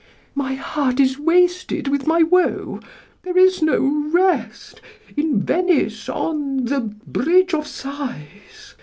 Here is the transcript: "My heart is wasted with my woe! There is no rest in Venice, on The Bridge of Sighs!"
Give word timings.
"My 0.33 0.55
heart 0.55 0.99
is 0.99 1.19
wasted 1.19 1.87
with 1.87 2.07
my 2.07 2.23
woe! 2.23 2.79
There 3.21 3.37
is 3.37 3.61
no 3.61 3.77
rest 4.11 4.81
in 5.15 5.43
Venice, 5.43 6.09
on 6.09 6.65
The 6.65 6.79
Bridge 7.05 7.53
of 7.53 7.67
Sighs!" 7.67 8.73